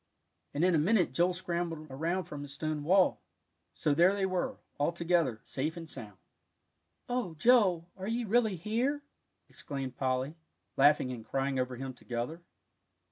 And 0.55 0.65
in 0.65 0.73
a 0.73 0.79
minute 0.79 1.13
Joel 1.13 1.31
scrambled 1.35 1.85
around 1.91 2.23
from 2.23 2.41
his 2.41 2.51
stone 2.55 2.83
wall. 2.83 3.21
So 3.75 3.93
there 3.93 4.15
they 4.15 4.25
were, 4.25 4.57
all 4.79 4.91
together, 4.91 5.41
safe 5.43 5.77
and 5.77 5.87
sound! 5.87 6.17
"Oh, 7.07 7.35
Joel, 7.35 7.87
are 7.95 8.07
you 8.07 8.25
really 8.27 8.55
here?" 8.55 9.03
exclaimed 9.47 9.97
Polly, 9.97 10.33
laughing 10.75 11.11
and 11.11 11.23
crying 11.23 11.59
over 11.59 11.75
him 11.75 11.93
together. 11.93 12.41